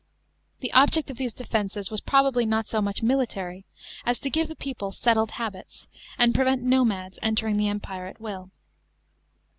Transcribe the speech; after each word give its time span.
The 0.61 0.73
object 0.73 1.11
of 1.11 1.17
these 1.17 1.31
defences 1.31 1.91
was 1.91 2.01
probably 2.01 2.43
not 2.43 2.67
so 2.67 2.81
much 2.81 3.03
military 3.03 3.65
as 4.03 4.17
to 4.21 4.31
give 4.31 4.47
the 4.47 4.55
people 4.55 4.91
settled 4.91 5.29
habits, 5.37 5.85
and 6.17 6.33
prevent 6.33 6.63
nomads 6.63 7.19
entering 7.21 7.57
the 7.57 7.67
Empire 7.69 8.07
at 8.07 8.19
will. 8.19 8.49